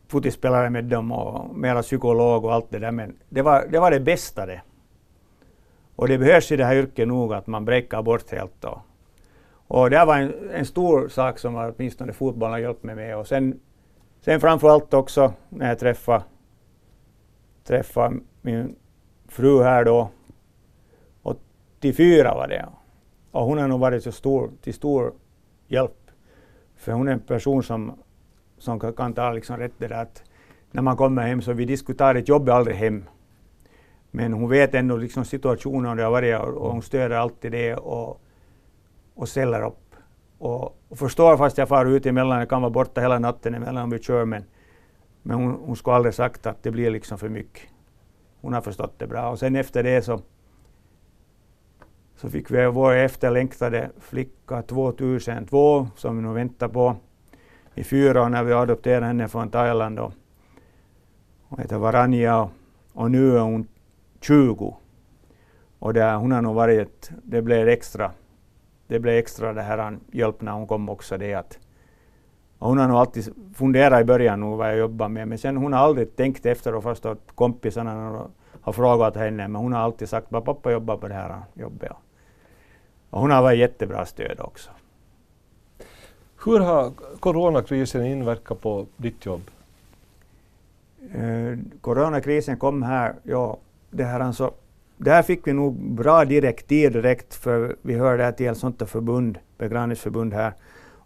fotbollsspelare 0.08 0.70
med 0.70 0.84
dem 0.84 1.12
och 1.12 1.56
mera 1.56 1.82
psykolog 1.82 2.44
och 2.44 2.52
allt 2.54 2.70
det 2.70 2.78
där. 2.78 2.92
Men 2.92 3.16
det 3.28 3.42
var 3.42 3.66
det, 3.70 3.78
var 3.78 3.90
det 3.90 4.00
bästa 4.00 4.46
det. 4.46 4.60
Och 5.96 6.08
det 6.08 6.18
behövs 6.18 6.52
i 6.52 6.56
det 6.56 6.64
här 6.64 6.76
yrket 6.76 7.08
nog 7.08 7.34
att 7.34 7.46
man 7.46 7.64
bräcker 7.64 8.02
bort 8.02 8.30
helt. 8.30 8.60
Då. 8.60 8.82
Och 9.66 9.90
det 9.90 10.04
var 10.04 10.18
en, 10.18 10.50
en 10.50 10.66
stor 10.66 11.08
sak 11.08 11.38
som 11.38 11.56
åtminstone 11.56 12.12
fotbollen 12.12 12.52
har 12.52 12.58
hjälpt 12.58 12.82
mig 12.82 12.94
med. 12.94 13.16
Och 13.16 13.26
sen, 13.26 13.60
sen 14.24 14.40
framför 14.40 14.68
allt 14.68 14.94
också 14.94 15.32
när 15.48 15.68
jag 15.68 15.78
träffade, 15.78 16.24
träffade 17.64 18.20
min 18.40 18.76
fru 19.28 19.62
här 19.62 19.84
då. 19.84 20.10
84 21.22 22.34
var 22.34 22.48
det. 22.48 22.68
Och 23.30 23.44
hon 23.44 23.58
har 23.58 23.68
nog 23.68 23.80
varit 23.80 24.02
så 24.02 24.12
stor, 24.12 24.50
till 24.62 24.74
stor 24.74 25.12
hjälp. 25.66 26.10
För 26.76 26.92
hon 26.92 27.08
är 27.08 27.12
en 27.12 27.20
person 27.20 27.62
som, 27.62 27.92
som 28.58 28.80
kan 28.80 29.14
ta 29.14 29.32
liksom 29.32 29.56
rätt 29.56 29.72
det 29.78 29.88
där 29.88 30.02
att 30.02 30.22
när 30.70 30.82
man 30.82 30.96
kommer 30.96 31.22
hem 31.22 31.42
så 31.42 31.52
vi 31.52 31.64
diskuterar 31.64 32.14
ett 32.14 32.28
jobb 32.28 32.48
är 32.48 32.52
aldrig 32.52 32.76
hem. 32.76 33.04
Men 34.10 34.32
hon 34.32 34.48
vet 34.48 34.74
ändå 34.74 34.96
liksom 34.96 35.24
situationen 35.24 35.96
det 35.96 36.02
har 36.02 36.10
varit 36.10 36.40
och 36.40 36.72
hon 36.72 36.82
stöder 36.82 37.16
alltid 37.16 37.52
det 37.52 37.74
och, 37.74 38.20
och 39.14 39.28
ställer 39.28 39.62
upp. 39.62 39.81
Och, 40.42 40.76
och 40.88 40.98
förstår 40.98 41.36
fast 41.36 41.58
jag 41.58 41.68
far 41.68 41.86
ut 41.86 42.06
emellan, 42.06 42.38
jag 42.38 42.48
kan 42.48 42.62
vara 42.62 42.70
borta 42.70 43.00
hela 43.00 43.18
natten 43.18 43.54
emellan 43.54 43.90
vi 43.90 43.98
kör 43.98 44.24
men, 44.24 44.44
men 45.22 45.36
hon, 45.36 45.60
hon 45.64 45.76
skulle 45.76 45.96
aldrig 45.96 46.14
sagt 46.14 46.46
att 46.46 46.62
det 46.62 46.70
blir 46.70 46.90
liksom 46.90 47.18
för 47.18 47.28
mycket. 47.28 47.62
Hon 48.40 48.52
har 48.52 48.60
förstått 48.60 48.98
det 48.98 49.06
bra 49.06 49.30
och 49.30 49.38
sen 49.38 49.56
efter 49.56 49.82
det 49.82 50.02
så 50.02 50.20
så 52.16 52.30
fick 52.30 52.50
vi 52.50 52.66
vår 52.66 52.94
efterlängtade 52.94 53.90
flicka 53.98 54.62
2002 54.62 55.88
som 55.96 56.16
vi 56.16 56.22
nu 56.22 56.32
väntar 56.32 56.68
på 56.68 56.96
i 57.74 57.84
fyra 57.84 58.22
år 58.22 58.28
när 58.28 58.44
vi 58.44 58.52
adopterade 58.52 59.06
henne 59.06 59.28
från 59.28 59.50
Thailand. 59.50 59.98
Och 59.98 60.12
hon 61.48 61.58
heter 61.58 61.78
Varanja 61.78 62.48
och 62.92 63.10
nu 63.10 63.36
är 63.36 63.40
hon 63.40 63.68
20. 64.20 64.76
Och 65.78 65.94
där, 65.94 66.16
hon 66.16 66.32
har 66.32 66.42
nog 66.42 66.54
varit, 66.54 67.10
det 67.22 67.42
blev 67.42 67.68
extra, 67.68 68.10
det 68.92 69.00
blev 69.00 69.14
extra 69.14 69.52
det 69.52 69.62
här 69.62 69.98
hjälp 70.12 70.40
när 70.40 70.52
hon 70.52 70.66
kom 70.66 70.88
också 70.88 71.18
det 71.18 71.34
att 71.34 71.58
hon 72.58 72.78
har 72.78 72.88
nog 72.88 72.96
alltid 72.96 73.34
funderat 73.54 74.00
i 74.00 74.04
början 74.04 74.40
nog 74.40 74.58
vad 74.58 74.68
jag 74.68 74.78
jobbar 74.78 75.08
med, 75.08 75.28
men 75.28 75.38
sen 75.38 75.56
hon 75.56 75.72
har 75.72 75.80
aldrig 75.80 76.16
tänkt 76.16 76.46
efter 76.46 76.74
och 76.74 76.82
först 76.82 77.06
att 77.06 77.32
kompisarna 77.34 78.26
har 78.60 78.72
frågat 78.72 79.16
henne, 79.16 79.48
men 79.48 79.62
hon 79.62 79.72
har 79.72 79.80
alltid 79.80 80.08
sagt 80.08 80.34
att 80.34 80.44
pappa 80.44 80.72
jobbar 80.72 80.96
på 80.96 81.08
det 81.08 81.14
här 81.14 81.40
jobbet. 81.54 81.92
Och 83.10 83.20
hon 83.20 83.30
har 83.30 83.42
varit 83.42 83.58
jättebra 83.58 84.06
stöd 84.06 84.40
också. 84.40 84.70
Hur 86.44 86.60
har 86.60 86.92
coronakrisen 87.20 88.06
inverkat 88.06 88.60
på 88.60 88.86
ditt 88.96 89.26
jobb? 89.26 89.50
Eh, 91.14 91.58
coronakrisen 91.80 92.56
kom 92.56 92.82
här, 92.82 93.14
ja, 93.22 93.58
det 93.90 94.04
här 94.04 94.20
alltså, 94.20 94.52
där 95.04 95.22
fick 95.22 95.46
vi 95.46 95.52
nog 95.52 95.94
bra 95.94 96.24
direktiv 96.24 96.92
direkt 96.92 97.34
för 97.34 97.76
vi 97.82 97.94
hörde 97.94 98.32
till 98.32 98.46
ett 98.46 98.58
sånt 98.58 98.88
förbund, 98.90 99.38
begravningsförbund 99.58 100.34
här. 100.34 100.52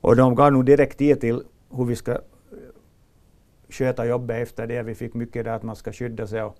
Och 0.00 0.16
de 0.16 0.34
gav 0.34 0.52
nog 0.52 0.64
direktiv 0.64 1.14
till 1.14 1.42
hur 1.70 1.84
vi 1.84 1.96
ska 1.96 2.12
eh, 2.12 2.18
sköta 3.68 4.06
jobbet 4.06 4.42
efter 4.42 4.66
det. 4.66 4.82
Vi 4.82 4.94
fick 4.94 5.14
mycket 5.14 5.44
där 5.44 5.52
att 5.52 5.62
man 5.62 5.76
ska 5.76 5.92
skydda 5.92 6.26
sig 6.26 6.42
och, 6.42 6.56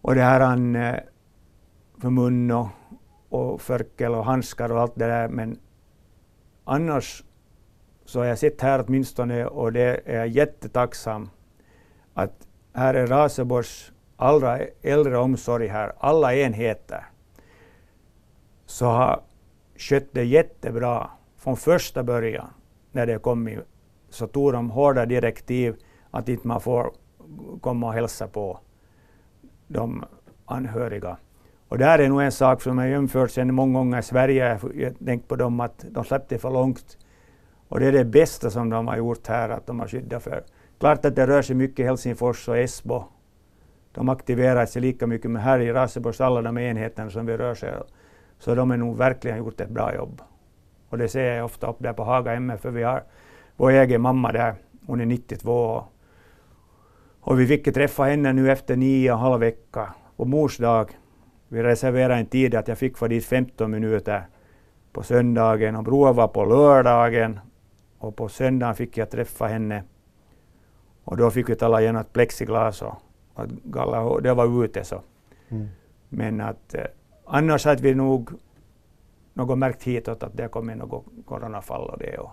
och 0.00 0.14
det 0.14 0.22
här 0.22 0.40
han, 0.40 0.76
eh, 0.76 0.94
för 2.00 2.10
mun 2.10 2.50
och, 2.50 2.68
och 3.28 3.60
förkel 3.60 4.14
och 4.14 4.24
handskar 4.24 4.72
och 4.72 4.80
allt 4.80 4.94
det 4.94 5.06
där. 5.06 5.28
Men 5.28 5.58
annars 6.64 7.24
så 8.04 8.18
har 8.18 8.26
jag 8.26 8.38
sett 8.38 8.60
här 8.60 8.84
åtminstone 8.86 9.46
och 9.46 9.72
det 9.72 10.00
är 10.04 10.16
jag 10.16 10.28
jättetacksam 10.28 11.30
att 12.14 12.48
här 12.72 12.94
är 12.94 13.06
Raseborgs 13.06 13.92
allra 14.18 14.58
äldreomsorg 14.82 15.66
här, 15.66 15.92
alla 15.98 16.34
enheter, 16.34 17.06
så 18.66 18.86
har 18.86 19.20
skött 19.76 20.08
det 20.12 20.24
jättebra 20.24 21.10
från 21.36 21.56
första 21.56 22.02
början 22.02 22.48
när 22.92 23.06
det 23.06 23.18
kom 23.18 23.48
i, 23.48 23.58
så 24.10 24.26
tog 24.26 24.52
de 24.52 24.70
hårda 24.70 25.06
direktiv 25.06 25.76
att 26.10 26.28
inte 26.28 26.48
man 26.48 26.60
får 26.60 26.92
komma 27.60 27.86
och 27.86 27.92
hälsa 27.92 28.28
på 28.28 28.60
de 29.66 30.04
anhöriga. 30.46 31.16
Och 31.68 31.78
det 31.78 31.84
är 31.84 32.08
nog 32.08 32.22
en 32.22 32.32
sak 32.32 32.62
som 32.62 32.78
jag 32.78 32.90
jämfört 32.90 33.30
sedan 33.30 33.54
många 33.54 33.78
gånger 33.78 33.98
i 33.98 34.02
Sverige. 34.02 34.58
Jag 34.74 34.98
tänkt 35.06 35.28
på 35.28 35.36
dem 35.36 35.60
att 35.60 35.84
de 35.90 36.04
släppte 36.04 36.38
för 36.38 36.50
långt. 36.50 36.98
Och 37.68 37.80
det 37.80 37.86
är 37.86 37.92
det 37.92 38.04
bästa 38.04 38.50
som 38.50 38.70
de 38.70 38.86
har 38.86 38.96
gjort 38.96 39.26
här, 39.26 39.48
att 39.48 39.66
de 39.66 39.80
har 39.80 39.86
skyddat 39.86 40.22
för. 40.22 40.44
Klart 40.78 41.04
att 41.04 41.16
det 41.16 41.26
rör 41.26 41.42
sig 41.42 41.56
mycket 41.56 41.78
i 41.78 41.82
Helsingfors 41.82 42.48
och 42.48 42.58
Esbo. 42.58 43.04
De 43.98 44.08
aktiverar 44.08 44.66
sig 44.66 44.82
lika 44.82 45.06
mycket, 45.06 45.30
men 45.30 45.42
här 45.42 45.58
i 45.58 45.72
Raseborgs 45.72 46.20
alla 46.20 46.42
de 46.42 46.58
enheterna 46.58 47.10
som 47.10 47.26
vi 47.26 47.36
rör 47.36 47.54
sig 47.54 47.72
så 48.38 48.54
de 48.54 48.70
har 48.70 48.76
nog 48.76 48.96
verkligen 48.96 49.38
gjort 49.38 49.60
ett 49.60 49.70
bra 49.70 49.94
jobb. 49.94 50.22
Och 50.88 50.98
det 50.98 51.08
ser 51.08 51.34
jag 51.34 51.44
ofta 51.44 51.70
upp 51.70 51.76
där 51.78 51.92
på 51.92 52.04
Haga 52.04 52.32
MF, 52.32 52.60
för 52.60 52.70
vi 52.70 52.82
har 52.82 53.02
vår 53.56 53.70
egen 53.70 54.00
mamma 54.00 54.32
där, 54.32 54.54
hon 54.86 55.00
är 55.00 55.06
92 55.06 55.52
och, 55.52 55.84
och 57.20 57.40
vi 57.40 57.46
fick 57.46 57.74
träffa 57.74 58.02
henne 58.02 58.32
nu 58.32 58.52
efter 58.52 58.76
nio 58.76 59.12
och 59.12 59.18
en 59.18 59.22
halv 59.24 59.40
vecka. 59.40 59.94
På 60.16 60.24
mors 60.24 60.58
dag 60.58 60.90
vi 61.48 61.62
reserverade 61.62 62.14
en 62.14 62.26
tid 62.26 62.54
att 62.54 62.68
jag 62.68 62.78
fick 62.78 62.98
få 62.98 63.08
dit 63.08 63.24
15 63.24 63.70
minuter. 63.70 64.26
På 64.92 65.02
söndagen 65.02 65.76
och 65.76 65.84
Broa 65.84 66.12
var 66.12 66.28
på 66.28 66.44
lördagen. 66.44 67.40
Och 67.98 68.16
på 68.16 68.28
söndagen 68.28 68.74
fick 68.74 68.96
jag 68.96 69.10
träffa 69.10 69.46
henne. 69.46 69.82
Och 71.04 71.16
då 71.16 71.30
fick 71.30 71.48
vi 71.48 71.54
tala 71.54 71.80
genom 71.80 72.00
ett 72.00 72.12
plexiglas 72.12 72.82
och, 72.82 72.94
och 73.38 73.48
galla, 73.64 74.20
det 74.20 74.34
var 74.34 74.64
ute 74.64 74.84
så. 74.84 75.02
Mm. 75.48 75.68
Men 76.08 76.40
att 76.40 76.74
eh, 76.74 76.84
annars 77.24 77.64
hade 77.64 77.82
vi 77.82 77.94
nog 77.94 78.30
något 79.34 79.58
märkt 79.58 79.82
hitåt 79.82 80.22
att 80.22 80.36
det 80.36 80.48
kommit 80.48 80.76
något 80.76 81.04
coronafall 81.26 81.90
och 81.90 81.98
det. 81.98 82.18
Och 82.18 82.30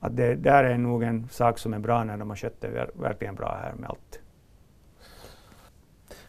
att 0.00 0.16
det 0.16 0.34
där 0.34 0.64
är 0.64 0.78
nog 0.78 1.02
en 1.02 1.28
sak 1.28 1.58
som 1.58 1.74
är 1.74 1.78
bra 1.78 2.04
när 2.04 2.16
de 2.16 2.30
har 2.30 2.36
skött 2.36 2.60
det 2.60 2.90
verkligen 2.94 3.34
bra 3.34 3.58
här 3.62 3.74
med 3.74 3.90
allt. 3.90 4.20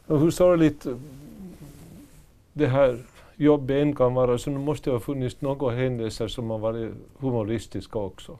Och 0.08 0.20
hur 0.20 0.32
sorgligt 0.32 0.86
det 2.53 2.67
här 2.67 3.00
jobbet 3.36 3.82
än 3.82 3.96
kan 3.96 4.13
vara, 4.13 4.38
så 4.38 4.51
nu 4.51 4.58
måste 4.58 4.89
det 4.89 4.96
ha 4.96 5.00
funnits 5.00 5.41
några 5.41 5.75
händelser 5.75 6.27
som 6.27 6.50
har 6.50 6.58
varit 6.58 6.94
humoristiska 7.20 8.00
också. 8.00 8.38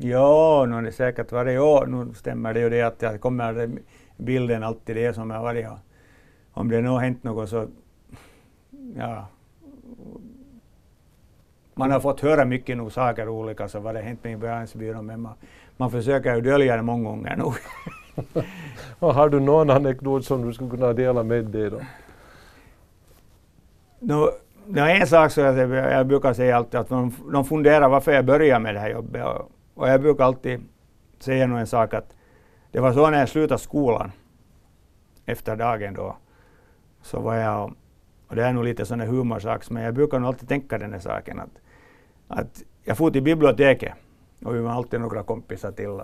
Ja, 0.00 0.66
nu 0.68 0.82
det 0.82 0.92
säkert 0.92 1.32
varje 1.32 1.58
år. 1.58 1.86
Nu 1.86 2.14
stämmer 2.14 2.54
det 2.54 2.60
ju 2.60 2.70
det 2.70 2.82
att 2.82 3.02
jag 3.02 3.20
kommer 3.20 3.70
bilden 4.16 4.62
alltid 4.62 4.96
det 4.96 5.14
som 5.14 5.30
har 5.30 5.42
varit. 5.42 5.66
Om 6.52 6.68
det 6.68 6.80
nu 6.80 6.88
har 6.88 7.00
hänt 7.00 7.24
något 7.24 7.48
så, 7.48 7.66
ja. 8.96 9.26
Man 11.74 11.90
har 11.90 12.00
fått 12.00 12.20
höra 12.20 12.44
mycket 12.44 12.76
nog 12.76 12.92
saker 12.92 13.28
olika, 13.28 13.68
så 13.68 13.80
vad 13.80 13.94
det 13.94 14.00
hänt 14.00 14.24
med 14.24 14.32
i 14.32 14.36
begravningsbyrån, 14.36 15.06
men 15.06 15.20
man, 15.20 15.32
man 15.76 15.90
försöker 15.90 16.34
ju 16.34 16.40
dölja 16.40 16.76
det 16.76 16.82
många 16.82 17.08
gånger 17.08 17.36
nog. 17.36 17.54
har 19.14 19.28
du 19.28 19.40
någon 19.40 19.70
anekdot 19.70 20.24
som 20.24 20.46
du 20.46 20.52
skulle 20.52 20.70
kunna 20.70 20.92
dela 20.92 21.22
med 21.22 21.44
dig 21.44 21.70
då? 21.70 21.80
No, 23.98 24.30
det 24.66 24.80
är 24.80 25.00
en 25.00 25.06
sak 25.06 25.30
som 25.30 25.44
jag, 25.44 25.70
jag 25.72 26.06
brukar 26.06 26.32
säga 26.32 26.56
alltid 26.56 26.80
att 26.80 26.88
de, 26.88 27.12
de 27.32 27.44
funderar 27.44 27.88
varför 27.88 28.12
jag 28.12 28.24
börjar 28.24 28.60
med 28.60 28.74
det 28.74 28.80
här 28.80 28.90
jobbet. 28.90 29.24
Och, 29.24 29.50
och 29.78 29.88
jag 29.88 30.00
brukar 30.00 30.24
alltid 30.24 30.60
säga 31.18 31.44
en 31.44 31.66
sak 31.66 31.94
att 31.94 32.16
det 32.72 32.80
var 32.80 32.92
så 32.92 33.10
när 33.10 33.18
jag 33.18 33.28
slutade 33.28 33.60
skolan 33.60 34.12
efter 35.26 35.56
dagen 35.56 35.94
då. 35.94 36.16
så 37.02 37.20
var 37.20 37.34
jag, 37.34 37.74
och 38.28 38.36
det 38.36 38.44
är 38.44 38.52
nog 38.52 38.64
lite 38.64 38.86
sån 38.86 39.00
humorsak, 39.00 39.70
men 39.70 39.82
jag 39.82 39.94
brukar 39.94 40.18
nog 40.18 40.28
alltid 40.28 40.48
tänka 40.48 40.78
den 40.78 40.92
här 40.92 41.00
saken 41.00 41.40
att, 41.40 41.60
att 42.28 42.62
jag 42.84 42.96
for 42.96 43.10
till 43.10 43.22
biblioteket 43.22 43.92
och 44.44 44.54
vi 44.54 44.60
var 44.60 44.70
alltid 44.70 45.00
några 45.00 45.22
kompisar 45.22 45.72
till. 45.72 46.00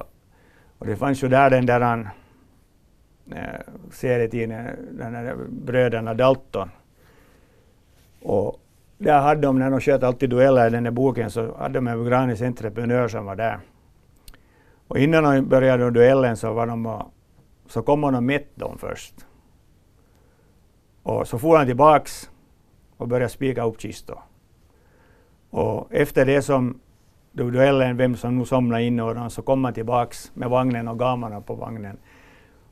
Och 0.79 0.87
det 0.87 0.97
fanns 0.97 1.23
ju 1.23 1.29
där 1.29 1.51
den 1.51 1.67
där 1.67 2.11
äh, 3.31 3.43
serietidningen, 3.91 4.89
den 4.91 5.13
där 5.13 5.37
bröderna 5.49 6.15
Dalton. 6.15 6.71
Och 8.23 8.61
där 8.99 9.21
hade 9.21 9.41
de, 9.41 9.59
när 9.59 9.71
de 9.71 9.81
sköt 9.81 10.03
alltid 10.03 10.31
dueller 10.31 10.67
i 10.67 10.71
den 10.71 10.85
där 10.85 10.91
boken, 10.91 11.31
så 11.31 11.57
hade 11.57 11.75
de 11.75 11.87
en 11.87 12.05
granis 12.05 12.43
entreprenör 12.43 13.09
som 13.09 13.25
var 13.25 13.37
där. 13.37 13.61
Och 14.89 14.99
innan 14.99 15.25
de 15.25 15.49
började 15.49 15.91
duellen 15.91 16.37
så, 16.37 16.53
var 16.53 16.67
de, 16.67 17.03
så 17.67 17.83
kom 17.83 18.03
han 18.03 18.15
och 18.15 18.23
mätte 18.23 18.61
dem 18.61 18.79
först. 18.79 19.15
Och 21.03 21.29
så 21.29 21.39
for 21.39 21.57
han 21.57 21.67
tillbaks 21.67 22.31
och 22.97 23.09
började 23.09 23.29
spika 23.29 23.65
upp 23.65 23.81
kistor. 23.81 24.19
Och 25.51 25.93
efter 25.93 26.27
det 26.27 26.43
som 26.43 26.81
duellen, 27.33 27.97
vem 27.97 28.17
som 28.17 28.39
nu 28.39 28.45
somnade 28.45 28.83
in 28.83 29.01
och 29.01 29.33
så 29.33 29.43
kom 29.43 29.65
han 29.65 29.75
tillbaks 29.75 30.33
med 30.35 30.51
vagnen 30.51 30.89
och 30.89 30.99
gamarna 30.99 31.41
på 31.41 31.55
vagnen. 31.55 31.99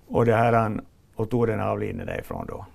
Och 0.09 0.27
det 0.27 0.35
här 0.35 0.53
han, 0.53 0.81
och 1.15 1.31
tog 1.31 1.47
den 1.47 1.61
avlidne 1.61 2.05
därifrån 2.05 2.47
då. 2.47 2.67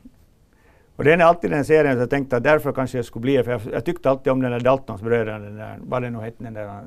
Och 0.98 1.04
den 1.04 1.22
är 1.22 1.25
alltid 1.25 1.51
den 1.51 1.66
serien 1.66 1.94
som 1.94 2.00
jag 2.00 2.10
tänkte 2.10 2.38
att 2.38 2.44
därför 2.44 2.72
kanske 2.72 2.98
jag 2.98 3.06
skulle 3.06 3.22
bli 3.22 3.44
för 3.44 3.51
jag, 3.51 3.62
jag 3.72 3.86
tyckte 3.86 4.10
alltid 4.10 4.34
om 4.34 4.42
den 4.42 4.51
där 4.51 4.60
Daltons 4.60 5.01
bröderna, 5.01 5.39
den 5.39 5.56
där, 5.56 5.77
vad 5.82 6.01
det 6.01 6.10
nu 6.10 6.20
hette 6.20 6.44
den 6.44 6.54
där 6.54 6.82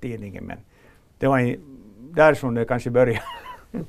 tidningen, 0.00 0.44
men 0.44 0.58
det 1.18 1.26
var 1.26 1.38
i, 1.38 1.60
där 1.98 2.34
som 2.34 2.54
det 2.54 2.64
kanske 2.64 2.90
började. 2.90 3.22